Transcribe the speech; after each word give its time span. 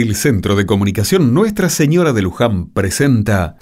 El 0.00 0.14
Centro 0.14 0.54
de 0.54 0.64
Comunicación 0.64 1.34
Nuestra 1.34 1.68
Señora 1.68 2.12
de 2.12 2.22
Luján 2.22 2.68
presenta 2.68 3.56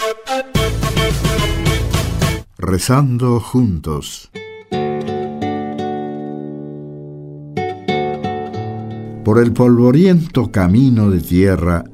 Rezando 2.59 3.41
juntos. 3.41 4.31
Por 9.25 9.39
el 9.39 9.55
polvoriento 9.55 10.53
camino 10.53 11.09
de 11.09 11.21
tierra, 11.21 11.85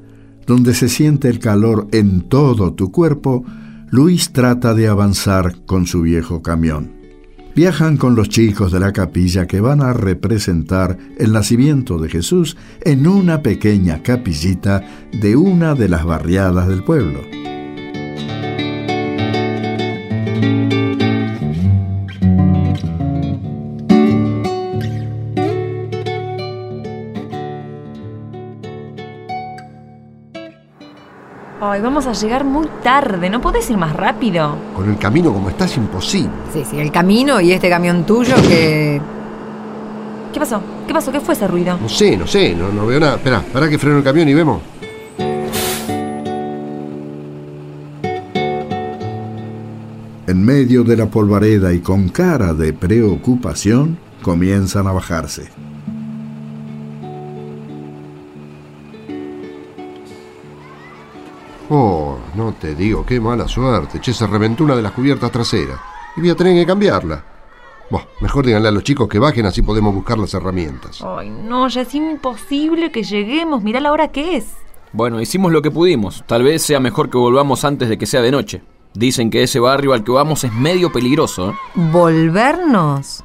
donde 0.45 0.73
se 0.73 0.89
siente 0.89 1.29
el 1.29 1.39
calor 1.39 1.87
en 1.93 2.27
todo 2.27 2.73
tu 2.73 2.91
cuerpo, 2.91 3.45
Luis 3.91 4.33
trata 4.33 4.73
de 4.73 4.89
avanzar 4.89 5.63
con 5.65 5.87
su 5.87 6.01
viejo 6.01 6.41
camión. 6.41 7.02
Viajan 7.55 7.97
con 7.97 8.15
los 8.15 8.29
chicos 8.29 8.71
de 8.71 8.79
la 8.79 8.91
capilla 8.93 9.45
que 9.45 9.61
van 9.61 9.81
a 9.81 9.93
representar 9.93 10.97
el 11.19 11.33
nacimiento 11.33 11.99
de 11.99 12.09
Jesús 12.09 12.57
en 12.81 13.05
una 13.05 13.43
pequeña 13.43 14.01
capillita 14.01 14.83
de 15.11 15.35
una 15.35 15.75
de 15.75 15.87
las 15.87 16.03
barriadas 16.03 16.67
del 16.67 16.83
pueblo. 16.83 17.19
Ay, 31.73 31.81
vamos 31.81 32.05
a 32.05 32.13
llegar 32.13 32.43
muy 32.43 32.67
tarde, 32.83 33.31
¿no 33.31 33.41
podés 33.41 33.67
ir 33.71 33.77
más 33.77 33.95
rápido? 33.95 34.55
Con 34.75 34.91
el 34.91 34.95
camino 34.99 35.33
como 35.33 35.49
está 35.49 35.65
es 35.65 35.75
imposible. 35.75 36.29
Sí, 36.53 36.63
sí, 36.69 36.79
el 36.79 36.91
camino 36.91 37.41
y 37.41 37.51
este 37.51 37.67
camión 37.67 38.05
tuyo 38.05 38.35
que... 38.47 39.01
¿Qué 40.31 40.39
pasó? 40.39 40.61
¿Qué 40.85 40.93
pasó? 40.93 41.11
¿Qué 41.11 41.19
fue 41.19 41.33
ese 41.33 41.47
ruido? 41.47 41.75
No 41.81 41.89
sé, 41.89 42.15
no 42.15 42.27
sé, 42.27 42.53
no, 42.53 42.69
no 42.69 42.85
veo 42.85 42.99
nada. 42.99 43.15
Espera, 43.15 43.41
para 43.51 43.67
que 43.67 43.79
freno 43.79 43.97
el 43.97 44.03
camión 44.03 44.29
y 44.29 44.35
vemos. 44.35 44.61
En 50.27 50.45
medio 50.45 50.83
de 50.83 50.95
la 50.95 51.07
polvareda 51.07 51.73
y 51.73 51.79
con 51.79 52.09
cara 52.09 52.53
de 52.53 52.73
preocupación, 52.73 53.97
comienzan 54.21 54.85
a 54.85 54.91
bajarse. 54.91 55.49
Oh, 61.69 62.17
no 62.35 62.53
te 62.53 62.75
digo, 62.75 63.05
qué 63.05 63.19
mala 63.19 63.47
suerte. 63.47 63.99
Che, 63.99 64.13
se 64.13 64.27
reventó 64.27 64.63
una 64.63 64.75
de 64.75 64.81
las 64.81 64.91
cubiertas 64.91 65.31
traseras. 65.31 65.79
Y 66.15 66.21
voy 66.21 66.29
a 66.29 66.35
tener 66.35 66.55
que 66.55 66.65
cambiarla. 66.65 67.23
Bueno, 67.89 68.07
mejor 68.21 68.45
díganle 68.45 68.69
a 68.69 68.71
los 68.71 68.83
chicos 68.83 69.07
que 69.07 69.19
bajen, 69.19 69.45
así 69.45 69.61
podemos 69.61 69.93
buscar 69.93 70.17
las 70.17 70.33
herramientas. 70.33 71.01
Ay, 71.01 71.29
no, 71.29 71.67
ya 71.67 71.81
es 71.81 71.93
imposible 71.95 72.91
que 72.91 73.03
lleguemos. 73.03 73.63
Mirá 73.63 73.79
la 73.79 73.91
hora 73.91 74.07
que 74.09 74.37
es. 74.37 74.45
Bueno, 74.91 75.21
hicimos 75.21 75.51
lo 75.51 75.61
que 75.61 75.71
pudimos. 75.71 76.23
Tal 76.27 76.43
vez 76.43 76.61
sea 76.63 76.79
mejor 76.79 77.09
que 77.09 77.17
volvamos 77.17 77.63
antes 77.65 77.89
de 77.89 77.97
que 77.97 78.05
sea 78.05 78.21
de 78.21 78.31
noche. 78.31 78.61
Dicen 78.93 79.29
que 79.31 79.43
ese 79.43 79.59
barrio 79.59 79.93
al 79.93 80.03
que 80.03 80.11
vamos 80.11 80.43
es 80.43 80.53
medio 80.53 80.91
peligroso. 80.91 81.49
¿eh? 81.49 81.53
¿Volvernos? 81.75 83.23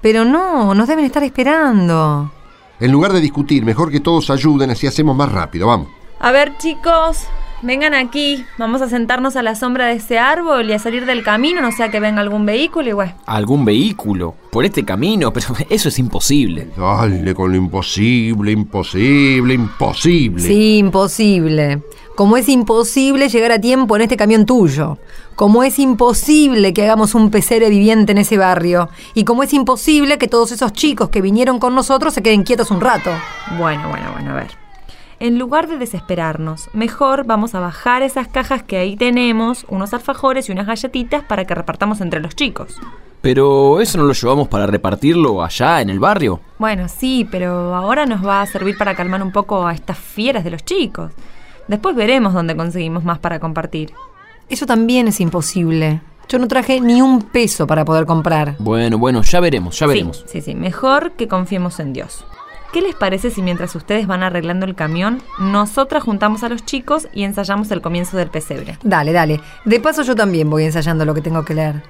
Pero 0.00 0.24
no, 0.24 0.74
nos 0.74 0.86
deben 0.86 1.04
estar 1.04 1.24
esperando. 1.24 2.30
En 2.78 2.92
lugar 2.92 3.12
de 3.12 3.20
discutir, 3.20 3.64
mejor 3.64 3.90
que 3.90 3.98
todos 3.98 4.30
ayuden, 4.30 4.70
así 4.70 4.86
hacemos 4.86 5.16
más 5.16 5.32
rápido. 5.32 5.66
Vamos. 5.66 5.88
A 6.20 6.30
ver, 6.30 6.56
chicos, 6.58 7.26
vengan 7.62 7.94
aquí. 7.94 8.44
Vamos 8.58 8.82
a 8.82 8.88
sentarnos 8.88 9.36
a 9.36 9.42
la 9.42 9.54
sombra 9.54 9.86
de 9.86 9.94
ese 9.94 10.18
árbol 10.18 10.70
y 10.70 10.72
a 10.72 10.78
salir 10.78 11.06
del 11.06 11.22
camino, 11.22 11.60
no 11.60 11.72
sea 11.72 11.90
que 11.90 12.00
venga 12.00 12.20
algún 12.20 12.46
vehículo 12.46 12.88
y 12.88 12.92
bueno. 12.92 13.14
¿Algún 13.26 13.64
vehículo? 13.64 14.34
Por 14.50 14.64
este 14.64 14.84
camino, 14.84 15.32
pero 15.34 15.48
eso 15.68 15.88
es 15.88 15.98
imposible. 15.98 16.68
Dale 16.76 17.34
con 17.34 17.50
lo 17.50 17.56
imposible, 17.56 18.52
imposible, 18.52 19.54
imposible. 19.54 20.42
Sí, 20.42 20.78
imposible. 20.78 21.82
Como 22.14 22.36
es 22.36 22.48
imposible 22.48 23.28
llegar 23.28 23.52
a 23.52 23.60
tiempo 23.60 23.94
en 23.94 24.02
este 24.02 24.16
camión 24.16 24.44
tuyo. 24.44 24.98
Como 25.36 25.62
es 25.62 25.78
imposible 25.78 26.74
que 26.74 26.82
hagamos 26.82 27.14
un 27.14 27.30
pesebre 27.30 27.70
viviente 27.70 28.10
en 28.10 28.18
ese 28.18 28.36
barrio. 28.36 28.88
Y 29.14 29.22
como 29.22 29.44
es 29.44 29.52
imposible 29.52 30.18
que 30.18 30.26
todos 30.26 30.50
esos 30.50 30.72
chicos 30.72 31.10
que 31.10 31.20
vinieron 31.20 31.60
con 31.60 31.76
nosotros 31.76 32.12
se 32.12 32.22
queden 32.22 32.42
quietos 32.42 32.72
un 32.72 32.80
rato. 32.80 33.10
Bueno, 33.56 33.88
bueno, 33.88 34.10
bueno, 34.14 34.32
a 34.32 34.34
ver. 34.34 34.57
En 35.20 35.36
lugar 35.36 35.66
de 35.66 35.78
desesperarnos, 35.78 36.70
mejor 36.72 37.24
vamos 37.26 37.56
a 37.56 37.60
bajar 37.60 38.02
esas 38.02 38.28
cajas 38.28 38.62
que 38.62 38.76
ahí 38.76 38.96
tenemos, 38.96 39.66
unos 39.68 39.92
alfajores 39.92 40.48
y 40.48 40.52
unas 40.52 40.68
galletitas 40.68 41.24
para 41.24 41.44
que 41.44 41.56
repartamos 41.56 42.00
entre 42.00 42.20
los 42.20 42.36
chicos. 42.36 42.76
Pero 43.20 43.80
eso 43.80 43.98
no 43.98 44.04
lo 44.04 44.12
llevamos 44.12 44.46
para 44.46 44.68
repartirlo 44.68 45.42
allá 45.42 45.80
en 45.80 45.90
el 45.90 45.98
barrio. 45.98 46.38
Bueno, 46.58 46.88
sí, 46.88 47.26
pero 47.28 47.74
ahora 47.74 48.06
nos 48.06 48.24
va 48.24 48.42
a 48.42 48.46
servir 48.46 48.78
para 48.78 48.94
calmar 48.94 49.20
un 49.20 49.32
poco 49.32 49.66
a 49.66 49.74
estas 49.74 49.98
fieras 49.98 50.44
de 50.44 50.52
los 50.52 50.64
chicos. 50.64 51.10
Después 51.66 51.96
veremos 51.96 52.32
dónde 52.32 52.54
conseguimos 52.54 53.02
más 53.02 53.18
para 53.18 53.40
compartir. 53.40 53.92
Eso 54.48 54.66
también 54.66 55.08
es 55.08 55.20
imposible. 55.20 56.00
Yo 56.28 56.38
no 56.38 56.46
traje 56.46 56.80
ni 56.80 57.02
un 57.02 57.22
peso 57.22 57.66
para 57.66 57.84
poder 57.84 58.06
comprar. 58.06 58.54
Bueno, 58.60 58.98
bueno, 58.98 59.22
ya 59.22 59.40
veremos, 59.40 59.76
ya 59.78 59.86
veremos. 59.88 60.18
Sí, 60.18 60.40
sí, 60.40 60.52
sí. 60.52 60.54
Mejor 60.54 61.12
que 61.12 61.26
confiemos 61.26 61.80
en 61.80 61.92
Dios. 61.92 62.24
¿Qué 62.72 62.82
les 62.82 62.94
parece 62.94 63.30
si 63.30 63.40
mientras 63.40 63.74
ustedes 63.74 64.06
van 64.06 64.22
arreglando 64.22 64.66
el 64.66 64.74
camión, 64.74 65.22
nosotras 65.38 66.02
juntamos 66.02 66.42
a 66.42 66.50
los 66.50 66.66
chicos 66.66 67.08
y 67.14 67.22
ensayamos 67.22 67.70
el 67.70 67.80
comienzo 67.80 68.18
del 68.18 68.28
pesebre? 68.28 68.78
Dale, 68.82 69.12
dale. 69.12 69.40
De 69.64 69.80
paso 69.80 70.02
yo 70.02 70.14
también 70.14 70.50
voy 70.50 70.64
ensayando 70.64 71.06
lo 71.06 71.14
que 71.14 71.22
tengo 71.22 71.44
que 71.46 71.54
leer. 71.54 71.82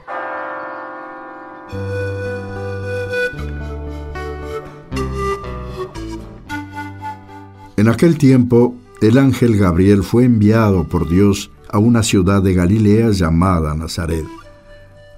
En 7.77 7.89
aquel 7.89 8.17
tiempo, 8.17 8.75
el 9.01 9.19
ángel 9.19 9.57
Gabriel 9.57 10.05
fue 10.05 10.25
enviado 10.25 10.85
por 10.85 11.09
Dios 11.09 11.51
a 11.71 11.79
una 11.79 12.05
ciudad 12.05 12.41
de 12.43 12.55
Galilea 12.55 13.11
llamada 13.11 13.75
Nazaret, 13.75 14.25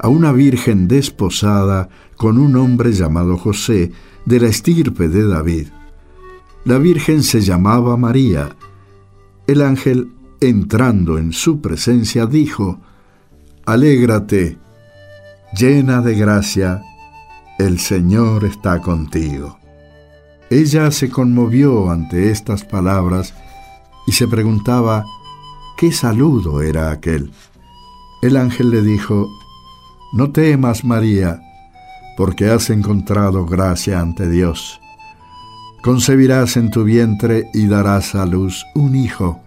a 0.02 0.08
una 0.08 0.32
virgen 0.32 0.88
desposada 0.88 1.90
con 2.16 2.38
un 2.38 2.56
hombre 2.56 2.92
llamado 2.92 3.36
José, 3.36 3.92
de 4.24 4.40
la 4.40 4.48
estirpe 4.48 5.08
de 5.08 5.26
David. 5.26 5.68
La 6.64 6.78
virgen 6.78 7.22
se 7.22 7.42
llamaba 7.42 7.96
María. 7.96 8.56
El 9.46 9.60
ángel, 9.60 10.12
entrando 10.40 11.18
en 11.18 11.32
su 11.32 11.60
presencia, 11.60 12.26
dijo, 12.26 12.80
Alégrate, 13.66 14.58
llena 15.54 16.00
de 16.00 16.14
gracia, 16.14 16.82
el 17.58 17.78
Señor 17.78 18.44
está 18.44 18.80
contigo. 18.80 19.58
Ella 20.48 20.90
se 20.90 21.10
conmovió 21.10 21.90
ante 21.90 22.30
estas 22.30 22.64
palabras 22.64 23.34
y 24.06 24.12
se 24.12 24.26
preguntaba 24.26 25.04
qué 25.76 25.92
saludo 25.92 26.62
era 26.62 26.90
aquel. 26.90 27.30
El 28.22 28.36
ángel 28.36 28.70
le 28.70 28.82
dijo, 28.82 29.28
No 30.12 30.30
temas, 30.30 30.84
María, 30.84 31.40
porque 32.16 32.50
has 32.50 32.70
encontrado 32.70 33.46
gracia 33.46 34.00
ante 34.00 34.28
Dios. 34.28 34.80
Concebirás 35.82 36.56
en 36.56 36.70
tu 36.70 36.84
vientre 36.84 37.48
y 37.54 37.66
darás 37.66 38.14
a 38.14 38.26
luz 38.26 38.66
un 38.74 38.96
hijo, 38.96 39.40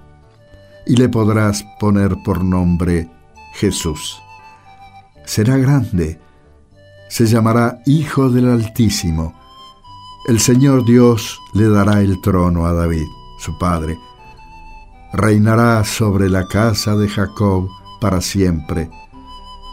y 0.87 0.95
le 0.95 1.09
podrás 1.09 1.63
poner 1.79 2.15
por 2.23 2.43
nombre 2.43 3.09
Jesús. 3.55 4.21
Será 5.25 5.57
grande, 5.57 6.19
se 7.09 7.27
llamará 7.27 7.81
Hijo 7.85 8.29
del 8.29 8.49
Altísimo. 8.49 9.35
El 10.27 10.39
Señor 10.39 10.85
Dios 10.85 11.39
le 11.53 11.67
dará 11.67 12.01
el 12.01 12.21
trono 12.21 12.65
a 12.65 12.73
David, 12.73 13.05
su 13.37 13.57
padre. 13.59 13.99
Reinará 15.11 15.83
sobre 15.83 16.29
la 16.29 16.47
casa 16.47 16.95
de 16.95 17.07
Jacob 17.07 17.69
para 18.01 18.21
siempre, 18.21 18.89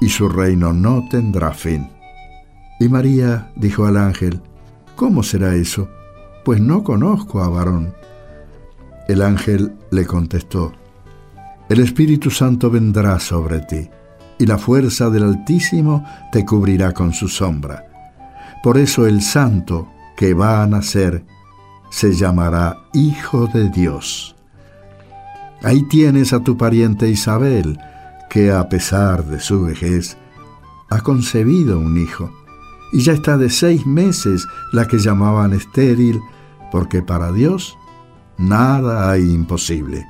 y 0.01 0.09
su 0.09 0.29
reino 0.29 0.73
no 0.73 1.07
tendrá 1.09 1.53
fin. 1.53 1.89
Y 2.79 2.89
María 2.89 3.51
dijo 3.57 3.87
al 3.87 3.97
ángel, 3.97 4.41
¿Cómo 4.97 5.23
será 5.23 5.55
eso? 5.55 5.89
Pues 6.45 6.61
no 6.61 6.83
conozco 6.83 7.43
a 7.43 7.49
varón. 7.49 7.95
El 9.09 9.23
ángel 9.23 9.73
le 9.91 10.07
contestó, 10.07 10.73
El 11.69 11.81
Espíritu 11.81 12.31
Santo 12.31 12.71
vendrá 12.71 13.19
sobre 13.19 13.61
ti, 13.61 13.89
y 14.39 14.47
la 14.47 14.59
fuerza 14.59 15.11
del 15.11 15.25
Altísimo 15.25 16.05
te 16.33 16.45
cubrirá 16.45 16.93
con 16.93 17.13
su 17.13 17.29
sombra. 17.29 17.87
Por 18.63 18.79
eso 18.79 19.07
el 19.07 19.23
santo 19.23 19.89
que 20.17 20.35
va 20.35 20.63
a 20.63 20.67
nacer 20.67 21.25
se 21.91 22.13
llamará 22.15 22.77
Hijo 22.93 23.47
de 23.47 23.69
Dios. 23.71 24.37
Ahí 25.63 25.83
tienes 25.89 26.33
a 26.33 26.41
tu 26.41 26.57
pariente 26.57 27.09
Isabel, 27.09 27.79
que 28.31 28.53
a 28.53 28.69
pesar 28.69 29.25
de 29.25 29.41
su 29.41 29.65
vejez, 29.65 30.17
ha 30.89 31.01
concebido 31.01 31.79
un 31.79 31.99
hijo 31.99 32.33
y 32.93 33.01
ya 33.01 33.13
está 33.13 33.37
de 33.37 33.51
seis 33.51 33.87
meses 33.87 34.47
la 34.73 34.87
que 34.87 34.99
llamaban 34.99 35.53
estéril, 35.53 36.21
porque 36.73 37.03
para 37.03 37.33
Dios 37.33 37.77
nada 38.39 39.11
hay 39.11 39.23
imposible. 39.23 40.07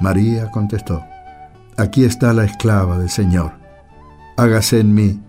María 0.00 0.50
contestó, 0.50 1.04
aquí 1.76 2.04
está 2.04 2.32
la 2.32 2.44
esclava 2.44 2.98
del 2.98 3.10
Señor, 3.10 3.52
hágase 4.36 4.80
en 4.80 4.94
mí 4.94 5.20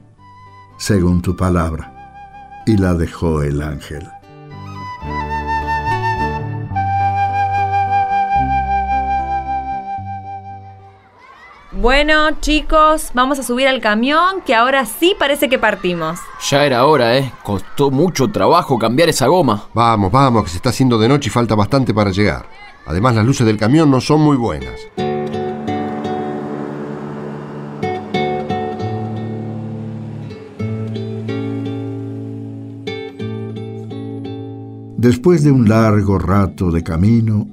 según 0.77 1.21
tu 1.21 1.35
palabra. 1.35 1.93
Y 2.65 2.77
la 2.77 2.93
dejó 2.93 3.43
el 3.43 3.61
ángel. 3.61 4.07
Bueno, 11.79 12.31
chicos, 12.41 13.11
vamos 13.13 13.37
a 13.37 13.43
subir 13.43 13.67
al 13.67 13.81
camión 13.81 14.41
que 14.43 14.55
ahora 14.55 14.83
sí 14.87 15.15
parece 15.19 15.47
que 15.47 15.59
partimos. 15.59 16.17
Ya 16.49 16.65
era 16.65 16.87
hora, 16.87 17.15
¿eh? 17.15 17.31
Costó 17.43 17.91
mucho 17.91 18.29
trabajo 18.29 18.79
cambiar 18.79 19.09
esa 19.09 19.27
goma. 19.27 19.69
Vamos, 19.75 20.11
vamos, 20.11 20.43
que 20.43 20.49
se 20.49 20.55
está 20.55 20.69
haciendo 20.69 20.97
de 20.97 21.07
noche 21.07 21.27
y 21.27 21.31
falta 21.31 21.53
bastante 21.53 21.93
para 21.93 22.09
llegar. 22.09 22.47
Además, 22.87 23.13
las 23.13 23.25
luces 23.25 23.45
del 23.45 23.57
camión 23.57 23.91
no 23.91 24.01
son 24.01 24.21
muy 24.21 24.37
buenas. 24.37 24.73
Después 34.97 35.43
de 35.43 35.51
un 35.51 35.69
largo 35.69 36.17
rato 36.17 36.71
de 36.71 36.81
camino, 36.81 37.45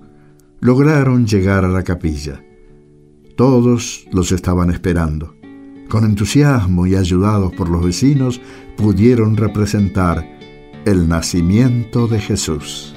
lograron 0.60 1.26
llegar 1.26 1.66
a 1.66 1.68
la 1.68 1.82
capilla. 1.82 2.40
Todos 3.36 4.06
los 4.12 4.30
estaban 4.30 4.70
esperando. 4.70 5.34
Con 5.88 6.04
entusiasmo 6.04 6.86
y 6.86 6.94
ayudados 6.94 7.52
por 7.52 7.68
los 7.68 7.84
vecinos, 7.84 8.40
pudieron 8.76 9.36
representar 9.36 10.24
el 10.84 11.08
nacimiento 11.08 12.06
de 12.06 12.20
Jesús. 12.20 12.94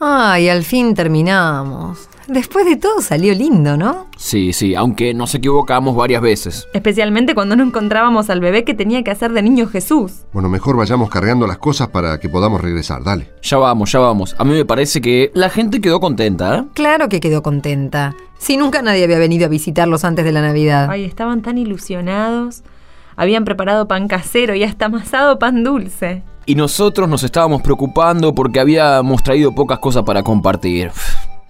Ay, 0.00 0.48
al 0.50 0.62
fin 0.62 0.94
terminamos. 0.94 2.08
Después 2.28 2.66
de 2.66 2.76
todo 2.76 3.00
salió 3.00 3.34
lindo, 3.34 3.78
¿no? 3.78 4.06
Sí, 4.18 4.52
sí, 4.52 4.74
aunque 4.74 5.14
nos 5.14 5.34
equivocamos 5.34 5.96
varias 5.96 6.20
veces. 6.20 6.68
Especialmente 6.74 7.34
cuando 7.34 7.56
no 7.56 7.64
encontrábamos 7.64 8.28
al 8.28 8.40
bebé 8.40 8.64
que 8.64 8.74
tenía 8.74 9.02
que 9.02 9.10
hacer 9.10 9.32
de 9.32 9.40
niño 9.40 9.66
Jesús. 9.66 10.26
Bueno, 10.34 10.50
mejor 10.50 10.76
vayamos 10.76 11.08
cargando 11.08 11.46
las 11.46 11.56
cosas 11.56 11.88
para 11.88 12.20
que 12.20 12.28
podamos 12.28 12.60
regresar. 12.60 13.02
Dale. 13.02 13.32
Ya 13.40 13.56
vamos, 13.56 13.90
ya 13.90 14.00
vamos. 14.00 14.36
A 14.38 14.44
mí 14.44 14.52
me 14.52 14.66
parece 14.66 15.00
que 15.00 15.30
la 15.32 15.48
gente 15.48 15.80
quedó 15.80 16.00
contenta, 16.00 16.58
¿eh? 16.58 16.64
Claro 16.74 17.08
que 17.08 17.20
quedó 17.20 17.42
contenta. 17.42 18.14
Si 18.36 18.58
nunca 18.58 18.82
nadie 18.82 19.04
había 19.04 19.18
venido 19.18 19.46
a 19.46 19.48
visitarlos 19.48 20.04
antes 20.04 20.26
de 20.26 20.32
la 20.32 20.42
Navidad. 20.42 20.90
Ay, 20.90 21.04
estaban 21.04 21.40
tan 21.40 21.56
ilusionados. 21.56 22.62
Habían 23.16 23.46
preparado 23.46 23.88
pan 23.88 24.06
casero 24.06 24.54
y 24.54 24.64
hasta 24.64 24.84
amasado 24.84 25.38
pan 25.38 25.64
dulce. 25.64 26.24
Y 26.44 26.54
nosotros 26.56 27.08
nos 27.08 27.22
estábamos 27.22 27.62
preocupando 27.62 28.34
porque 28.34 28.60
habíamos 28.60 29.22
traído 29.22 29.54
pocas 29.54 29.78
cosas 29.78 30.02
para 30.02 30.22
compartir. 30.22 30.92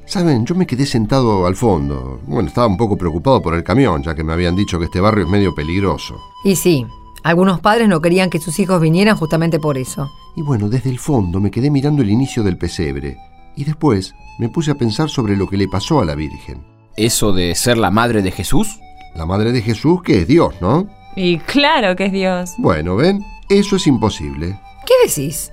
Saben, 0.08 0.46
yo 0.46 0.54
me 0.54 0.66
quedé 0.66 0.86
sentado 0.86 1.46
al 1.46 1.54
fondo. 1.54 2.18
Bueno, 2.26 2.48
estaba 2.48 2.66
un 2.66 2.78
poco 2.78 2.96
preocupado 2.96 3.42
por 3.42 3.52
el 3.54 3.62
camión, 3.62 4.02
ya 4.02 4.14
que 4.14 4.24
me 4.24 4.32
habían 4.32 4.56
dicho 4.56 4.78
que 4.78 4.86
este 4.86 5.02
barrio 5.02 5.26
es 5.26 5.30
medio 5.30 5.54
peligroso. 5.54 6.18
Y 6.44 6.56
sí, 6.56 6.86
algunos 7.22 7.60
padres 7.60 7.90
no 7.90 8.00
querían 8.00 8.30
que 8.30 8.40
sus 8.40 8.58
hijos 8.58 8.80
vinieran 8.80 9.18
justamente 9.18 9.60
por 9.60 9.76
eso. 9.76 10.10
Y 10.34 10.40
bueno, 10.40 10.70
desde 10.70 10.88
el 10.88 10.98
fondo 10.98 11.40
me 11.40 11.50
quedé 11.50 11.70
mirando 11.70 12.00
el 12.00 12.08
inicio 12.08 12.42
del 12.42 12.56
pesebre. 12.56 13.18
Y 13.54 13.64
después 13.64 14.14
me 14.38 14.48
puse 14.48 14.70
a 14.70 14.76
pensar 14.76 15.10
sobre 15.10 15.36
lo 15.36 15.46
que 15.46 15.58
le 15.58 15.68
pasó 15.68 16.00
a 16.00 16.06
la 16.06 16.14
Virgen. 16.14 16.64
¿Eso 16.96 17.34
de 17.34 17.54
ser 17.54 17.76
la 17.76 17.90
madre 17.90 18.22
de 18.22 18.30
Jesús? 18.30 18.80
La 19.14 19.26
madre 19.26 19.52
de 19.52 19.60
Jesús, 19.60 20.02
que 20.02 20.22
es 20.22 20.26
Dios, 20.26 20.54
¿no? 20.62 20.86
Y 21.16 21.38
claro 21.40 21.96
que 21.96 22.06
es 22.06 22.12
Dios. 22.12 22.54
Bueno, 22.56 22.96
ven, 22.96 23.22
eso 23.50 23.76
es 23.76 23.86
imposible. 23.86 24.58
¿Qué 24.86 24.94
decís? 25.06 25.52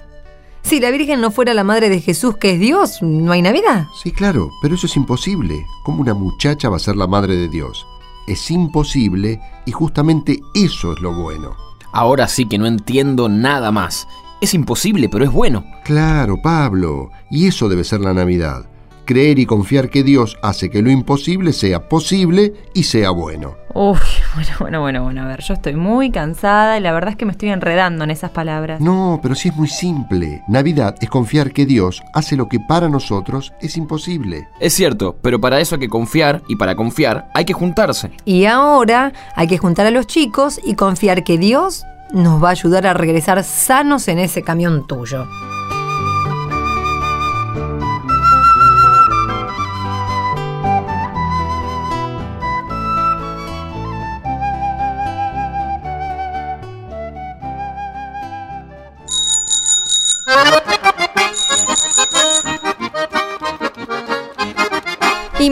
Si 0.66 0.80
la 0.80 0.90
Virgen 0.90 1.22
no 1.22 1.30
fuera 1.30 1.54
la 1.54 1.64
madre 1.64 1.90
de 1.90 2.02
Jesús, 2.02 2.38
que 2.38 2.54
es 2.54 2.60
Dios, 2.60 3.04
¿no 3.04 3.32
hay 3.32 3.44
Navidad? 3.44 3.86
Sí, 4.02 4.12
claro, 4.12 4.50
pero 4.64 4.74
eso 4.74 4.88
es 4.88 4.96
imposible. 4.96 5.64
¿Cómo 5.84 6.02
una 6.02 6.16
muchacha 6.16 6.70
va 6.70 6.78
a 6.78 6.80
ser 6.80 6.96
la 6.96 7.06
madre 7.06 7.36
de 7.36 7.48
Dios? 7.48 7.86
Es 8.26 8.50
imposible 8.50 9.40
y 9.68 9.72
justamente 9.72 10.40
eso 10.56 10.94
es 10.94 11.02
lo 11.02 11.14
bueno. 11.14 11.56
Ahora 11.92 12.28
sí 12.28 12.48
que 12.48 12.58
no 12.58 12.66
entiendo 12.66 13.30
nada 13.30 13.72
más. 13.72 14.08
Es 14.42 14.56
imposible, 14.56 15.08
pero 15.08 15.24
es 15.24 15.32
bueno. 15.32 15.64
Claro, 15.84 16.42
Pablo, 16.42 17.12
y 17.30 17.46
eso 17.46 17.70
debe 17.70 17.84
ser 17.84 18.02
la 18.02 18.16
Navidad. 18.16 18.68
Creer 19.06 19.40
y 19.40 19.46
confiar 19.46 19.90
que 19.90 20.04
Dios 20.04 20.38
hace 20.42 20.70
que 20.70 20.82
lo 20.82 20.90
imposible 20.90 21.54
sea 21.54 21.88
posible 21.88 22.54
y 22.74 22.84
sea 22.84 23.12
bueno. 23.12 23.56
Uy, 23.76 23.98
bueno, 24.36 24.50
bueno, 24.60 24.82
bueno, 24.82 25.04
bueno, 25.04 25.22
a 25.24 25.28
ver, 25.28 25.42
yo 25.42 25.54
estoy 25.54 25.76
muy 25.76 26.10
cansada 26.10 26.78
y 26.78 26.82
la 26.82 26.92
verdad 26.92 27.12
es 27.12 27.18
que 27.18 27.26
me 27.26 27.34
estoy 27.34 27.50
enredando 27.50 28.04
en 28.04 28.12
esas 28.12 28.32
palabras. 28.32 28.82
No, 28.82 29.20
pero 29.22 29.36
sí 29.36 29.50
es 29.50 29.56
muy 29.56 29.68
simple. 29.68 30.44
Navidad 30.48 30.96
es 31.02 31.10
confiar 31.10 31.52
que 31.52 31.66
Dios 31.66 32.02
hace 32.14 32.36
lo 32.36 32.48
que 32.48 32.60
para 32.60 32.90
nosotros 32.90 33.54
es 33.62 33.78
imposible. 33.78 34.48
Es 34.60 34.74
cierto, 34.74 35.18
pero 35.22 35.40
para 35.40 35.60
eso 35.60 35.76
hay 35.76 35.82
que 35.82 35.90
confiar 35.90 36.42
y 36.48 36.56
para 36.56 36.76
confiar 36.76 37.30
hay 37.34 37.46
que 37.46 37.54
juntarse. 37.54 38.12
Y 38.24 38.46
ahora 38.46 39.14
hay 39.36 39.48
que 39.48 39.58
juntar 39.58 39.86
a 39.86 39.92
los 39.92 40.08
chicos 40.08 40.60
y 40.66 40.76
confiar 40.76 41.24
que 41.24 41.38
Dios 41.38 41.86
nos 42.14 42.44
va 42.44 42.50
a 42.50 42.52
ayudar 42.52 42.88
a 42.88 42.94
regresar 42.94 43.44
sanos 43.44 44.08
en 44.08 44.20
ese 44.20 44.42
camión 44.42 44.88
tuyo. 44.88 45.26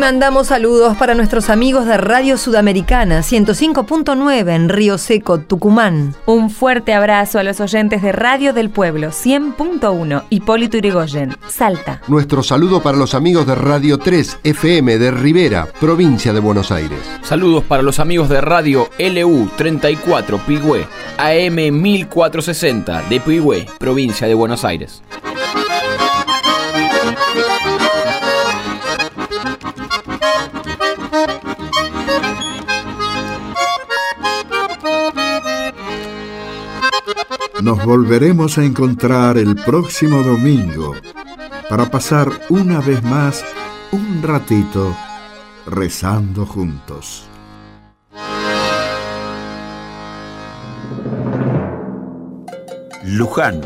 Mandamos 0.03 0.47
saludos 0.47 0.97
para 0.97 1.15
nuestros 1.15 1.49
amigos 1.49 1.85
de 1.85 1.95
Radio 1.95 2.37
Sudamericana 2.37 3.19
105.9 3.19 4.53
en 4.53 4.67
Río 4.67 4.97
Seco, 4.97 5.39
Tucumán. 5.39 6.13
Un 6.25 6.49
fuerte 6.49 6.93
abrazo 6.93 7.39
a 7.39 7.43
los 7.43 7.61
oyentes 7.61 8.01
de 8.01 8.11
Radio 8.11 8.51
del 8.51 8.69
Pueblo 8.69 9.11
100.1 9.11 10.23
Hipólito 10.29 10.75
Yrigoyen, 10.75 11.33
Salta. 11.47 12.01
Nuestro 12.09 12.43
saludo 12.43 12.83
para 12.83 12.97
los 12.97 13.13
amigos 13.13 13.47
de 13.47 13.55
Radio 13.55 13.97
3 13.97 14.39
FM 14.43 14.97
de 14.97 15.11
Rivera, 15.11 15.69
provincia 15.79 16.33
de 16.33 16.41
Buenos 16.41 16.73
Aires. 16.73 16.99
Saludos 17.21 17.63
para 17.63 17.81
los 17.81 18.01
amigos 18.01 18.27
de 18.27 18.41
Radio 18.41 18.89
LU 18.99 19.49
34 19.55 20.37
Pigüé, 20.45 20.85
AM 21.17 21.81
1460 21.81 23.03
de 23.03 23.21
Pigüé, 23.21 23.67
provincia 23.79 24.27
de 24.27 24.33
Buenos 24.33 24.65
Aires. 24.65 25.01
Nos 37.63 37.81
volveremos 37.85 38.57
a 38.57 38.65
encontrar 38.65 39.37
el 39.37 39.55
próximo 39.55 40.21
domingo 40.21 40.95
para 41.69 41.89
pasar 41.89 42.29
una 42.49 42.81
vez 42.81 43.01
más 43.03 43.41
un 43.93 44.21
ratito 44.21 44.93
rezando 45.65 46.45
juntos. 46.45 47.25
Luján, 53.05 53.61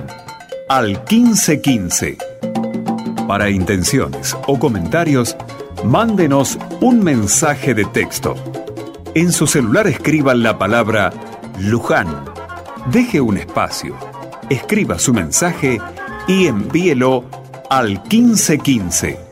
al 0.69 0.89
1515. 1.09 2.19
Para 3.27 3.49
intenciones 3.49 4.37
o 4.45 4.59
comentarios, 4.59 5.35
mándenos 5.83 6.59
un 6.81 7.03
mensaje 7.03 7.73
de 7.73 7.85
texto. 7.85 8.35
En 9.15 9.31
su 9.31 9.47
celular 9.47 9.87
escriban 9.87 10.43
la 10.43 10.59
palabra 10.59 11.11
Luján. 11.59 12.36
Deje 12.91 13.19
un 13.19 13.37
espacio, 13.37 13.97
escriba 14.49 14.97
su 14.97 15.13
mensaje 15.13 15.77
y 16.25 16.47
envíelo 16.47 17.25
al 17.69 18.01
1515 18.09 19.26